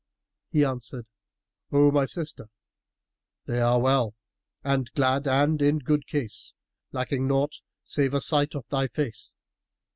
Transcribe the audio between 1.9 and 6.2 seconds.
my sister, they are well and glad and in good